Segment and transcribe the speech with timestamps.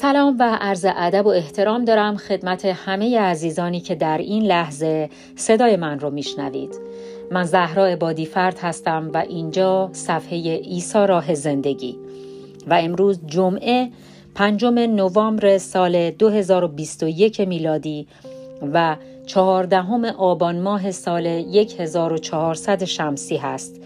[0.00, 5.76] سلام و عرض ادب و احترام دارم خدمت همه عزیزانی که در این لحظه صدای
[5.76, 6.80] من رو میشنوید.
[7.30, 11.98] من زهرا عبادی فرد هستم و اینجا صفحه ایسا راه زندگی.
[12.66, 13.90] و امروز جمعه
[14.34, 18.06] پنجم نوامبر سال 2021 میلادی
[18.72, 23.80] و چهاردهم آبان ماه سال 1400 شمسی هست.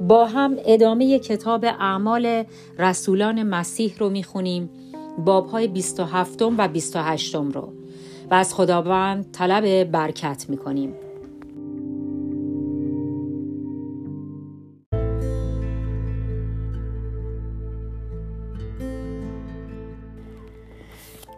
[0.00, 2.44] با هم ادامه کتاب اعمال
[2.78, 4.70] رسولان مسیح رو می‌خونیم.
[5.18, 7.72] باب های 27 و 28 رو
[8.30, 10.94] و از خداوند طلب برکت می کنیم.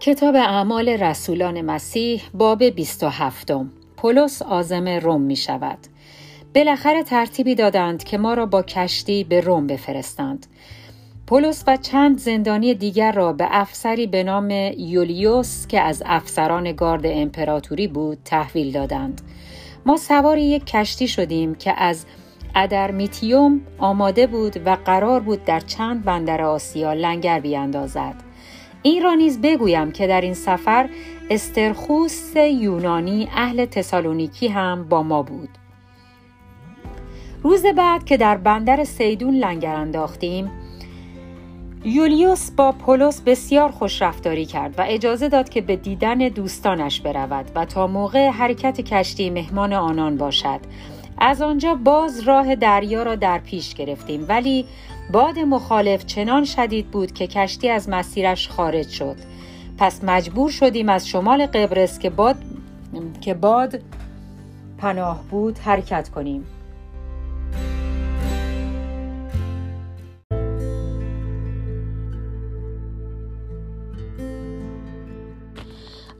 [0.00, 3.52] کتاب اعمال رسولان مسیح باب 27
[3.96, 5.78] پولس آزم روم می شود.
[6.54, 10.46] بالاخره ترتیبی دادند که ما را با کشتی به روم بفرستند.
[11.26, 17.02] پولس و چند زندانی دیگر را به افسری به نام یولیوس که از افسران گارد
[17.04, 19.22] امپراتوری بود تحویل دادند.
[19.86, 22.06] ما سوار یک کشتی شدیم که از
[22.54, 28.14] ادرمیتیوم آماده بود و قرار بود در چند بندر آسیا لنگر بیاندازد.
[28.82, 30.88] این را نیز بگویم که در این سفر
[31.30, 35.48] استرخوس یونانی اهل تسالونیکی هم با ما بود.
[37.42, 40.50] روز بعد که در بندر سیدون لنگر انداختیم
[41.86, 47.50] یولیوس با پولس بسیار خوش رفتاری کرد و اجازه داد که به دیدن دوستانش برود
[47.54, 50.60] و تا موقع حرکت کشتی مهمان آنان باشد.
[51.18, 54.66] از آنجا باز راه دریا را در پیش گرفتیم ولی
[55.12, 59.16] باد مخالف چنان شدید بود که کشتی از مسیرش خارج شد.
[59.78, 62.36] پس مجبور شدیم از شمال قبرس که باد
[63.20, 63.80] که باد
[64.78, 66.46] پناه بود حرکت کنیم.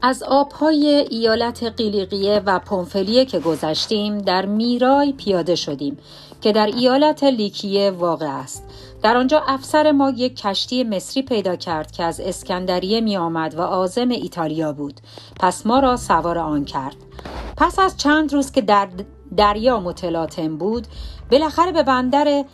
[0.07, 5.99] از آبهای ایالت قیلیقیه و پنفلیه که گذشتیم در میرای پیاده شدیم
[6.41, 8.65] که در ایالت لیکیه واقع است.
[9.03, 13.61] در آنجا افسر ما یک کشتی مصری پیدا کرد که از اسکندریه می آمد و
[13.61, 15.01] آزم ایتالیا بود.
[15.41, 16.97] پس ما را سوار آن کرد.
[17.57, 18.89] پس از چند روز که در
[19.37, 20.87] دریا متلاطم بود
[21.31, 22.45] بالاخره به بندر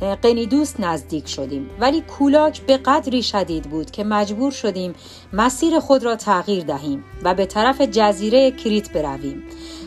[0.00, 1.70] قنیدوس نزدیک شدیم.
[1.80, 4.94] ولی کولاک به قدری شدید بود که مجبور شدیم
[5.32, 9.42] مسیر خود را تغییر دهیم و به طرف جزیره کریت برویم.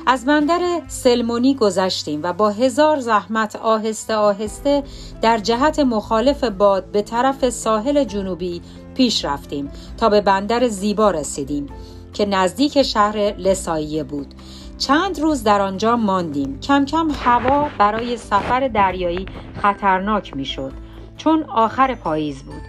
[0.06, 4.84] از بندر سلمونی گذشتیم و با هزار زحمت آهسته آهسته
[5.22, 8.62] در جهت مخالف باد به طرف ساحل جنوبی
[8.96, 11.68] پیش رفتیم تا به بندر زیبا رسیدیم
[12.14, 14.34] که نزدیک شهر لساییه بود.
[14.79, 16.59] چند روز در آنجا ماندیم.
[16.59, 19.25] کم کم هوا برای سفر دریایی
[19.62, 20.73] خطرناک می‌شد
[21.17, 22.62] چون آخر پاییز بود.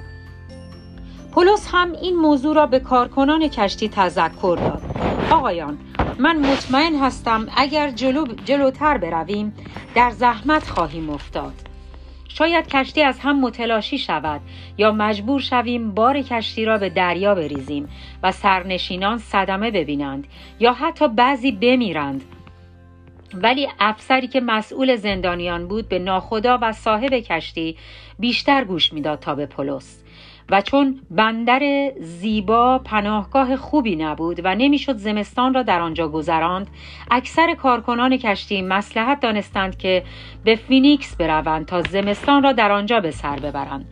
[1.32, 4.82] پولس هم این موضوع را به کارکنان کشتی تذکر داد.
[5.30, 5.78] آقایان
[6.18, 9.54] من مطمئن هستم اگر جلو جلوتر برویم
[9.94, 11.69] در زحمت خواهیم افتاد.
[12.34, 14.40] شاید کشتی از هم متلاشی شود
[14.78, 17.88] یا مجبور شویم بار کشتی را به دریا بریزیم
[18.22, 20.26] و سرنشینان صدمه ببینند
[20.60, 22.24] یا حتی بعضی بمیرند.
[23.34, 27.76] ولی افسری که مسئول زندانیان بود به ناخدا و صاحب کشتی
[28.18, 30.02] بیشتر گوش می‌داد تا به پولس
[30.50, 36.66] و چون بندر زیبا پناهگاه خوبی نبود و نمی‌شد زمستان را در آنجا گذراند
[37.10, 40.02] اکثر کارکنان کشتی مسلحت دانستند که
[40.44, 43.86] به فینیکس بروند تا زمستان را در آنجا به سر ببرند.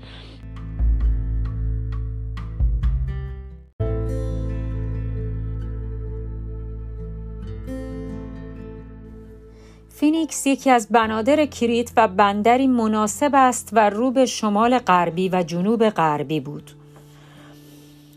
[10.00, 15.42] فینیکس یکی از بنادر کریت و بندری مناسب است و رو به شمال غربی و
[15.42, 16.70] جنوب غربی بود.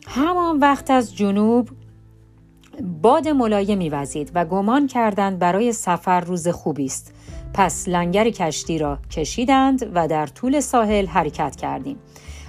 [0.08, 1.70] همان وقت از جنوب
[3.02, 7.14] باد ملایمی وزید و گمان کردند برای سفر روز خوبی است.
[7.54, 11.98] پس لنگر کشتی را کشیدند و در طول ساحل حرکت کردیم.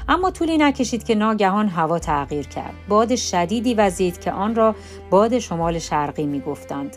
[0.08, 2.74] اما طولی نکشید که ناگهان هوا تغییر کرد.
[2.88, 4.74] باد شدیدی وزید که آن را
[5.10, 6.96] باد شمال شرقی می گفتند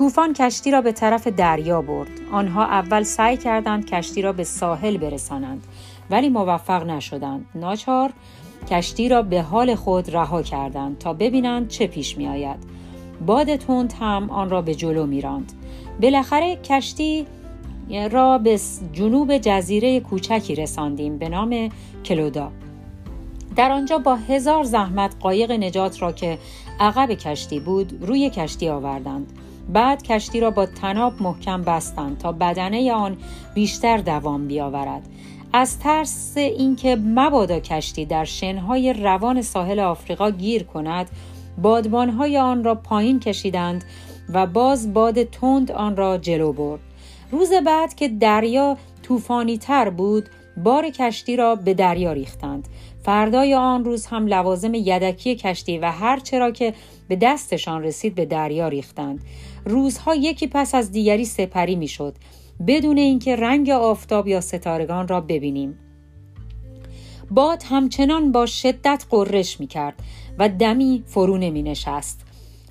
[0.00, 2.10] طوفان کشتی را به طرف دریا برد.
[2.32, 5.66] آنها اول سعی کردند کشتی را به ساحل برسانند
[6.10, 7.46] ولی موفق نشدند.
[7.54, 8.12] ناچار
[8.70, 12.56] کشتی را به حال خود رها کردند تا ببینند چه پیش می آید.
[13.26, 15.52] باد تند هم آن را به جلو می راند.
[16.02, 17.26] بالاخره کشتی
[18.10, 18.60] را به
[18.92, 21.68] جنوب جزیره کوچکی رساندیم به نام
[22.04, 22.52] کلودا.
[23.56, 26.38] در آنجا با هزار زحمت قایق نجات را که
[26.80, 29.32] عقب کشتی بود روی کشتی آوردند.
[29.72, 33.16] بعد کشتی را با تناب محکم بستند تا بدنه آن
[33.54, 35.02] بیشتر دوام بیاورد.
[35.52, 41.10] از ترس اینکه مبادا کشتی در شنهای روان ساحل آفریقا گیر کند
[41.62, 43.84] بادبانهای آن را پایین کشیدند
[44.34, 46.80] و باز باد تند آن را جلو برد.
[47.32, 52.68] روز بعد که دریا طوفانی تر بود بار کشتی را به دریا ریختند.
[53.02, 56.74] فردای آن روز هم لوازم یدکی کشتی و هر چرا که
[57.08, 59.24] به دستشان رسید به دریا ریختند
[59.64, 62.14] روزها یکی پس از دیگری سپری می‌شد
[62.66, 65.78] بدون اینکه رنگ آفتاب یا ستارگان را ببینیم
[67.30, 69.94] باد همچنان با شدت قررش می کرد
[70.38, 72.20] و دمی فرو نمی نشست.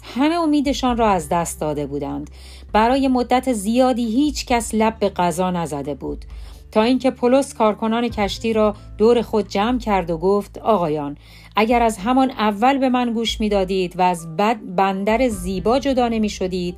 [0.04, 2.30] همه امیدشان را از دست داده بودند.
[2.74, 6.26] برای مدت زیادی هیچ کس لب به غذا نزده بود.
[6.72, 11.18] تا اینکه پولس کارکنان کشتی را دور خود جمع کرد و گفت آقایان
[11.56, 16.30] اگر از همان اول به من گوش می‌دادید و از بد بندر زیبا جدا نمی
[16.30, 16.76] شدید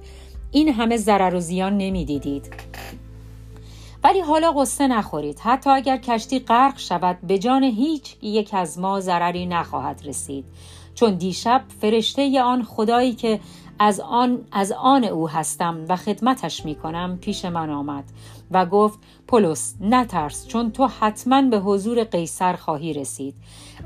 [0.52, 2.54] این همه ضرر و زیان نمی دیدید.
[4.04, 5.40] ولی حالا قصه نخورید.
[5.40, 10.46] حتی اگر کشتی غرق شود به جان هیچ یک از ما ضرری نخواهد رسید.
[10.96, 13.40] چون دیشب فرشته آن خدایی که
[13.80, 18.04] از آن از آن او هستم و خدمتش می کنم پیش من آمد.
[18.52, 23.36] و گفت پولس نترس چون تو حتما به حضور قیصر خواهی رسید.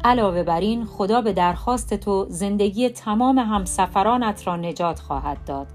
[0.04, 5.68] علاوه بر این خدا به درخواست تو زندگی تمام همسفرانت را نجات خواهد داد.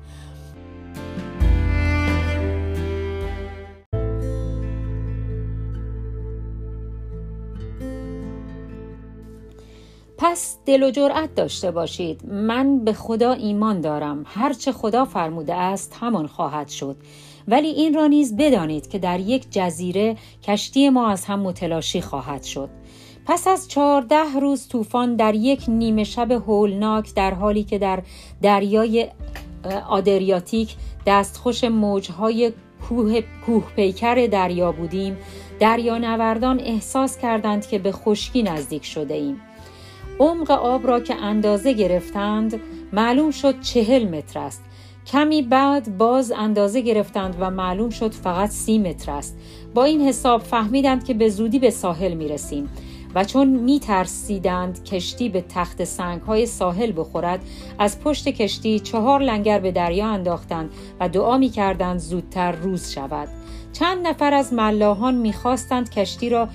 [10.23, 12.27] پس دل و جرأت داشته باشید.
[12.27, 14.23] من به خدا ایمان دارم.
[14.27, 16.97] هرچه خدا فرموده است همان خواهد شد.
[17.49, 22.43] ولی این را نیز بدانید که در یک جزیره کشتی ما از هم متلاشی خواهد
[22.43, 22.71] شد.
[23.27, 28.03] پس از چهارده روز طوفان در یک نیمه شب هولناک در حالی که در
[28.43, 29.09] دریای
[29.89, 30.77] آدریاتیک
[31.07, 32.53] دستخوش موجهای
[32.89, 35.17] کوه, کوه پیکر دریا بودیم
[35.61, 39.41] دریانوردان احساس کردند که به خشکی نزدیک شده ایم.
[40.19, 42.61] عمق آب را که اندازه گرفتند
[42.93, 44.65] معلوم شد چهل متر است.
[45.13, 49.39] کمی بعد باز اندازه گرفتند و معلوم شد فقط سی متر است.
[49.75, 52.69] با این حساب فهمیدند که به زودی به ساحل می رسیم
[53.15, 57.41] و چون می ترسیدند کشتی به تخت سنگ های ساحل بخورد
[57.79, 60.71] از پشت کشتی چهار لنگر به دریا انداختند
[61.01, 63.29] و دعا می کردند زودتر روز شود.
[63.73, 66.49] چند نفر از ملاحان می‌خواستند کشتی را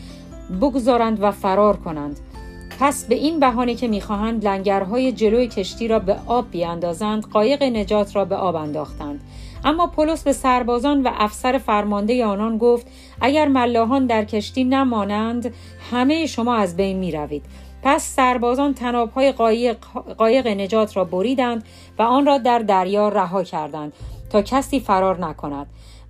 [0.62, 2.20] بگذارند و فرار کنند.
[2.80, 8.16] پس به این بهانه که می‌خواهند لنگرهای جلوی کشتی را به آب بیاندازند قایق نجات
[8.16, 9.22] را به آب انداختند
[9.66, 12.88] اما پولس به سربازان و افسر فرمانده آنان گفت
[13.22, 15.54] اگر ملاحان در کشتی نمانند
[15.92, 17.46] همه شما از بین می روید.
[17.84, 19.78] پس سربازان تنابهای قایق,
[20.18, 21.64] قایق نجات را بریدند
[22.00, 23.94] و آن را در دریا رها کردند
[24.30, 25.68] تا کسی فرار نکند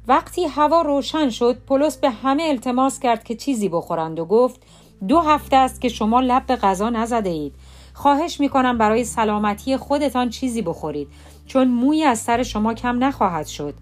[0.07, 4.61] وقتی هوا روشن شد پولس به همه التماس کرد که چیزی بخورند و گفت
[5.07, 7.55] دو هفته است که شما لب به غذا نزده اید.
[7.93, 11.07] خواهش می کنم برای سلامتی خودتان چیزی بخورید
[11.45, 13.73] چون موی از سر شما کم نخواهد شد.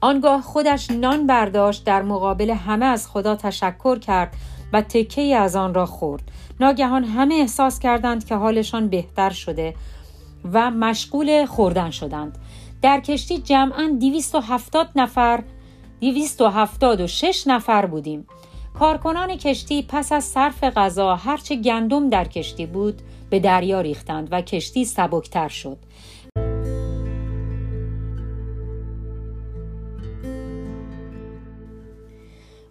[0.00, 4.32] آنگاه خودش نان برداشت در مقابل همه از خدا تشکر کرد
[4.72, 6.22] و تکه از آن را خورد.
[6.60, 9.74] ناگهان همه احساس کردند که حالشان بهتر شده
[10.52, 12.38] و مشغول خوردن شدند.
[12.82, 15.42] در کشتی جمعا 270 نفر
[16.00, 18.26] 276 نفر بودیم.
[18.78, 24.40] کارکنان کشتی پس از صرف غذا هرچه گندم در کشتی بود به دریا ریختند و
[24.40, 25.78] کشتی سبکتر شد.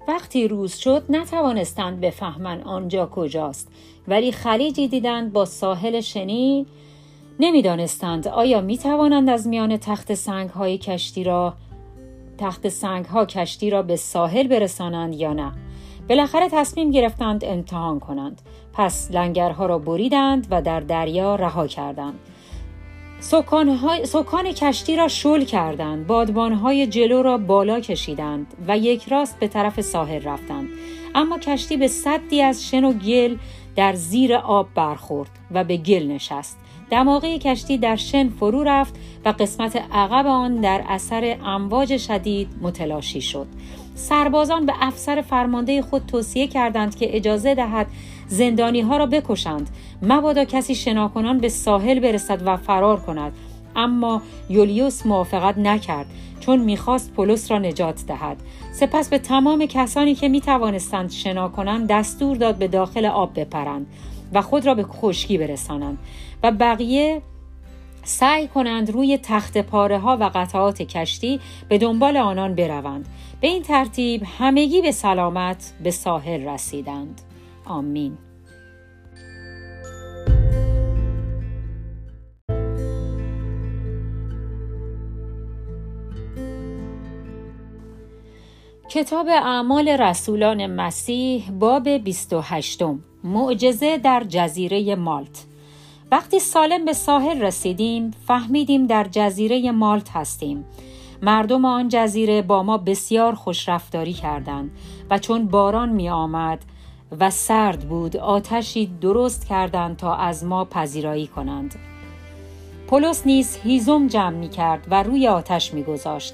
[0.08, 3.67] وقتی روز شد نتوانستند بفهمند آنجا کجاست.
[4.08, 6.65] ولی خلیجی دیدند با ساحل شنی
[7.39, 11.53] نمی‌دانستند آیا می توانند از میان تخت سنگ های کشتی را
[12.38, 15.51] تخت سنگ ها کشتی را به ساحل برسانند یا نه.
[16.10, 18.41] بالاخره تصمیم گرفتند امتحان کنند.
[18.74, 22.20] پس لنگرها را بریدند و در دریا رها کردند.
[24.03, 26.08] سکان کشتی را شل کردند.
[26.08, 30.67] بادبانهای جلو را بالا کشیدند و یک راست به طرف ساحل رفتند.
[31.15, 33.38] اما کشتی به صدی از شن و گل
[33.75, 36.58] در زیر آب برخورد و به گل نشست.
[36.91, 43.22] دماغه کشتی در شن فرو رفت و قسمت عقب آن در اثر امواج شدید متلاشی
[43.22, 43.48] شد.
[43.95, 47.88] سربازان به افسر فرمانده خود توصیه کردند که اجازه دهد
[48.27, 49.69] زندانی ها را بکشند.
[50.01, 53.33] مبادا کسی شناکنان به ساحل برسد و فرار کند.
[53.75, 56.05] اما یولیوس موافقت نکرد
[56.39, 58.38] چون می‌خواست پولس را نجات دهد.
[58.74, 63.88] سپس به تمام کسانی که می‌توانستند شنا کنند دستور داد به داخل آب بپرند
[64.33, 65.98] و خود را به خشکی برسانند
[66.43, 67.21] و بقیه
[68.03, 71.39] سعی کنند روی تخت پاره ها و قطعات کشتی
[71.70, 73.08] به دنبال آنان بروند.
[73.41, 77.22] به این ترتیب همگی به سلامت به ساحل رسیدند.
[77.65, 78.17] آمین.
[88.89, 92.81] کتاب اعمال رسولان مسیح باب 28
[93.24, 95.46] معجزه در جزیره مالت.
[96.12, 100.65] وقتی سالم به ساحل رسیدیم فهمیدیم در جزیره مالت هستیم.
[101.22, 104.72] مردم آن جزیره با ما بسیار خوشرفتاری کردند
[105.10, 106.65] و چون باران می آمد
[107.20, 111.75] و سرد بود آتشی درست کردند تا از ما پذیرایی کنند.
[112.88, 116.34] پولس نیز هیزم جمع می کرد و روی آتش می گذاشت.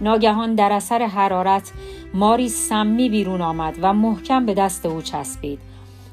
[0.00, 1.72] ناگهان در اثر حرارت
[2.14, 5.58] ماری سمی بیرون آمد و محکم به دست او چسبید.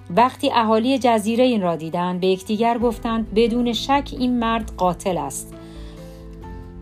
[0.10, 5.53] وقتی اهالی جزیره این را دیدند به یکدیگر گفتند بدون شک این مرد قاتل است.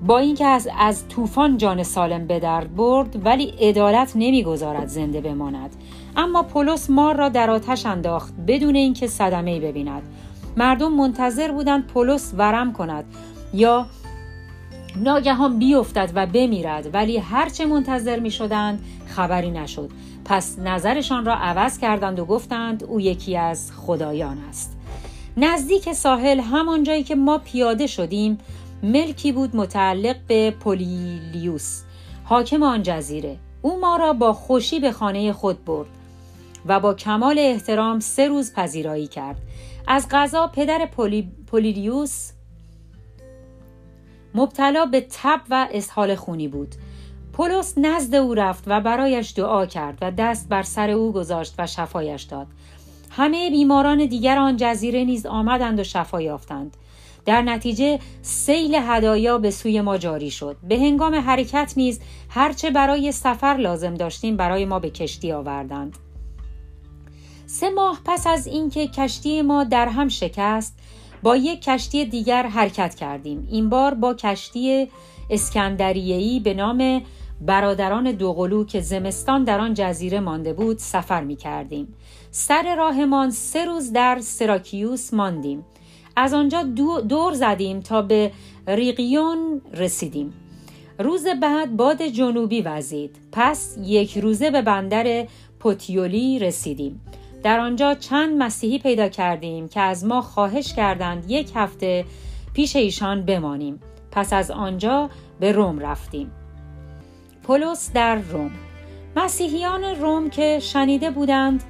[0.07, 5.75] با اینکه از از طوفان جان سالم به درد برد ولی عدالت نمی‌گذارد زنده بماند.
[6.17, 10.03] اما پولس مار را در آتش انداخت بدون اینکه صدمه ببیند.
[10.57, 13.05] مردم منتظر بودند پولس ورم کند
[13.53, 13.85] یا
[14.95, 19.89] ناگهان بیفتد و بمیرد ولی هرچه منتظر می شدند خبری نشد.
[20.25, 24.77] پس نظرشان را عوض کردند و گفتند او یکی از خدایان است.
[25.37, 28.37] نزدیک ساحل همان جایی که ما پیاده شدیم
[28.83, 31.81] ملکی بود متعلق به پولیلیوس
[32.23, 33.37] حاکم آن جزیره.
[33.61, 35.87] او ما را با خوشی به خانه خود برد
[36.65, 39.37] و با کمال احترام سه روز پذیرایی کرد.
[39.87, 41.31] از غذا پدر پولی...
[41.47, 42.31] پولیلیوس
[44.35, 46.75] مبتلا به تب و اسهال خونی بود.
[47.33, 51.67] پولس نزد او رفت و برایش دعا کرد و دست بر سر او گذاشت و
[51.67, 52.47] شفایش داد.
[53.09, 56.77] همه بیماران دیگر آن جزیره نیز آمدند و شفا یافتند.
[57.25, 60.57] در نتیجه سیل هدایا به سوی ما جاری شد.
[60.63, 65.97] به هنگام حرکت نیز هرچه برای سفر لازم داشتیم برای ما به کشتی آوردند.
[67.45, 70.79] سه ماه پس از اینکه کشتی ما در هم شکست
[71.23, 73.47] با یک کشتی دیگر حرکت کردیم.
[73.51, 74.87] این بار با کشتی
[75.29, 77.01] اسکندریه‌ای به نام
[77.41, 81.93] برادران دوقلو که زمستان در آن جزیره مانده بود سفر می کردیم.
[82.31, 85.65] سر راهمان سه روز در سراکیوس ماندیم.
[86.15, 86.63] از آنجا
[87.09, 88.31] دور زدیم تا به
[88.67, 90.33] ریقیون رسیدیم.
[90.99, 93.15] روز بعد باد جنوبی وزید.
[93.31, 95.27] پس یک روزه به بندر
[95.59, 97.01] پوتیولی رسیدیم.
[97.43, 102.05] در آنجا چند مسیحی پیدا کردیم که از ما خواهش کردند یک هفته
[102.53, 103.79] پیش ایشان بمانیم.
[104.11, 106.31] پس از آنجا به روم رفتیم.
[107.51, 108.51] پولس در روم.
[109.15, 111.63] مسیحیان روم که شنیده بودند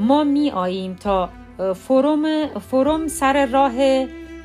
[0.00, 1.28] ما می آییم تا
[1.74, 3.72] فروم, فروم سر راه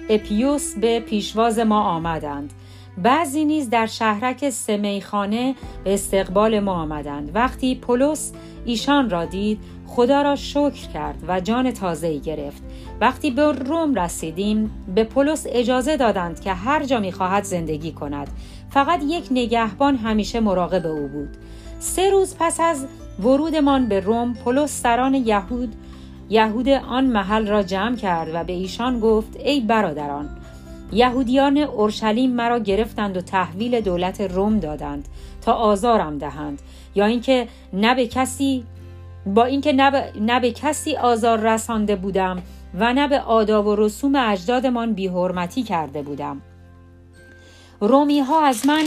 [0.10, 2.54] اپیوس به پیشواز ما آمدند.
[2.98, 7.32] بعضی نیز در شهرک سمیخانه به استقبال ما آمدند.
[7.36, 8.34] وقتی پولس
[8.66, 12.64] ایشان را دید خدا را شکر کرد و جان تازه‌ای گرفت.
[13.02, 18.28] وقتی به روم رسیدیم به پولس اجازه دادند که هر جا می‌خواهد زندگی کند.
[18.74, 21.30] فقط یک نگهبان همیشه مراقب او بود.
[21.80, 22.86] سه روز پس از
[23.20, 25.76] ورودمان به روم پولس سران یهود
[26.30, 30.30] یهود آن محل را جمع کرد و به ایشان گفت ای برادران
[30.92, 35.08] یهودیان اورشلیم مرا گرفتند و تحویل دولت روم دادند
[35.42, 36.62] تا آزارم دهند.
[36.96, 38.64] یا اینکه نه به کسی
[39.26, 39.74] با اینکه
[40.22, 42.42] نه به کسی آزار رسانده بودم
[42.80, 46.42] و نه به آداب و رسوم اجدادمان بیحرمتی کرده بودم.
[47.88, 48.84] رومی ها از من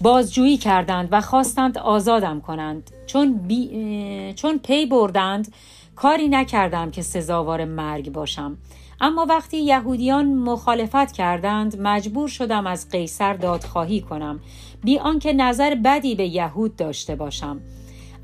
[0.00, 2.90] بازجویی کردند و خواستند آزادم کنند.
[3.06, 4.34] چون, بی...
[4.36, 5.52] چون پی بردند
[5.96, 8.56] کاری نکردم که سزاوار مرگ باشم.
[9.00, 14.40] اما وقتی یهودیان مخالفت کردند مجبور شدم از قیصر دادخواهی کنم
[14.84, 17.60] بی آنکه نظر بدی به یهود داشته باشم.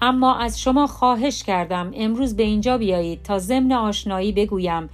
[0.00, 4.88] اما از شما خواهش کردم امروز به اینجا بیایید تا ضمن آشنایی بگویم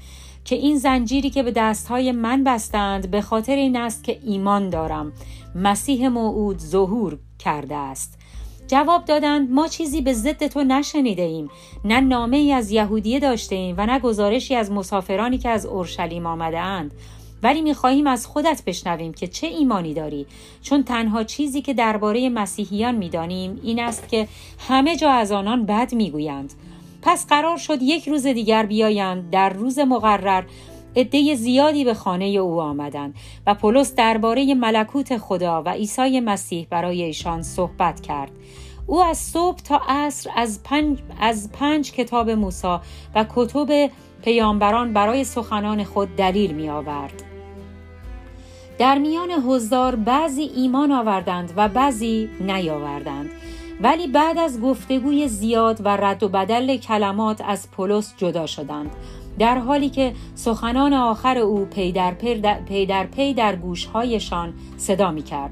[0.45, 5.13] که این زنجیری که به دستهای من بستند به خاطر این است که ایمان دارم.
[5.55, 8.19] مسیح موعود ظهور کرده است.
[8.69, 11.51] جواب دادند ما چیزی به ضد تو نشنیده ایم
[11.85, 16.27] نه نامه ای از یهودیه داشته ایم و نه گزارشی از مسافرانی که از اورشلیم
[16.27, 16.95] آمده اند
[17.43, 20.27] ولی می‌خواهیم از خودت بشنویم که چه ایمانی داری.
[20.63, 24.29] چون تنها چیزی که درباره مسیحیان می‌دانیم این است که
[24.69, 26.53] همه جا از آنان بد می‌گویند.
[27.05, 30.45] پس قرار شد یک روز دیگر بیایند در روز مقرر
[30.97, 33.15] عده زیادی به خانه او آمدند
[33.47, 38.31] و پولس درباره ملکوت خدا و عیسی مسیح برای ایشان صحبت کرد
[38.87, 42.77] او از صبح تا عصر از پنج, از پنج کتاب موسی
[43.15, 43.91] و کتب
[44.23, 47.23] پیامبران برای سخنان خود دلیل می آورد.
[48.79, 53.31] در میان حضار بعضی ایمان آوردند و بعضی نیاوردند
[53.85, 58.91] ولی بعد از گفتگوی زیاد و رد و بدل کلمات از پولس جدا شدند
[59.39, 64.55] در حالی که سخنان آخر او پی در پی در, پی در, پی در گوشهایشان
[64.77, 65.51] صدا می کرد.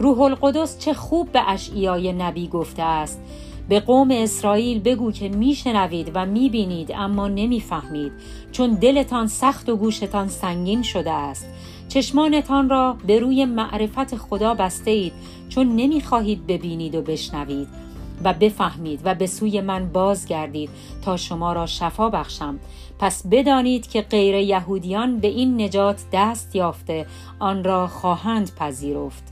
[0.00, 3.20] روح القدس چه خوب به اشعیای نبی گفته است
[3.68, 8.12] به قوم اسرائیل بگو که میشنوید و می‌بینید اما نمی‌فهمید
[8.52, 11.46] چون دلتان سخت و گوشتان سنگین شده است
[11.88, 15.12] چشمانتان را به روی معرفت خدا بسته اید
[15.48, 17.68] چون نمی‌خواهید ببینید و بشنوید
[18.24, 20.70] و بفهمید و به سوی من بازگردید
[21.02, 22.58] تا شما را شفا بخشم.
[22.98, 27.06] پس بدانید که غیر یهودیان به این نجات دست یافته
[27.38, 29.22] آن را خواهند پذیرفت.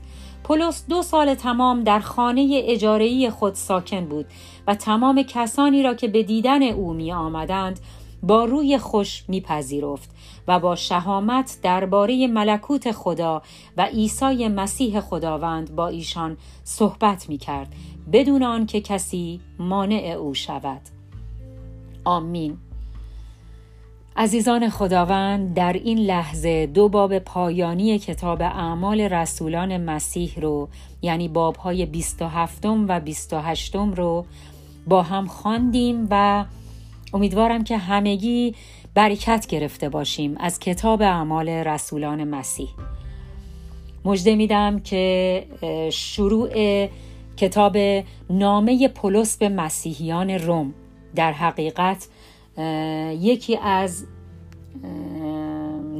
[0.43, 4.25] پولس دو سال تمام در خانه اجارهی خود ساکن بود
[4.67, 7.79] و تمام کسانی را که به دیدن او می آمدند
[8.23, 10.16] با روی خوش میپذیرفت.
[10.47, 13.41] و با شهامت درباره ملکوت خدا
[13.77, 17.73] و عیسی مسیح خداوند با ایشان صحبت می کرد
[18.13, 20.81] بدون آنکه کسی مانع او شود.
[22.05, 22.57] آمین.
[24.17, 30.69] عزیزان خداوند در این لحظه دو باب پایانی کتاب اعمال رسولان مسیح رو
[31.01, 34.25] یعنی بابهای 27 و 28 رو
[34.87, 36.45] با هم خواندیم و
[37.13, 38.55] امیدوارم که همگی
[38.97, 42.69] برکت گرفته باشیم از کتاب اعمال رسولان مسیح.
[44.05, 45.45] مجده میدم که
[45.91, 46.49] شروع
[47.37, 47.77] کتاب
[48.29, 50.73] نامه پولس به مسیحیان روم.
[51.15, 52.07] در حقیقت
[53.19, 54.05] یکی از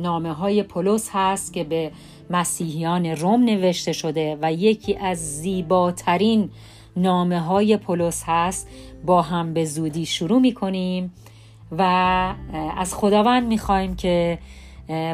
[0.01, 1.91] نامه های پولس هست که به
[2.29, 6.49] مسیحیان روم نوشته شده و یکی از زیباترین
[6.95, 8.67] نامه های پولس هست.
[9.05, 11.13] با هم به زودی شروع می کنیم
[11.71, 11.81] و
[12.77, 14.39] از خداوند می خواهیم که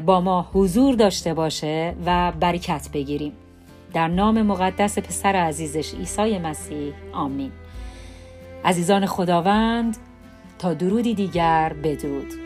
[0.05, 3.33] با ما حضور داشته باشه و برکت بگیریم.
[3.93, 7.51] در نام مقدس پسر عزیزش عیسی مسیح آمین.
[8.65, 9.97] عزیزان خداوند
[10.59, 12.42] تا درودی دیگر بدرود.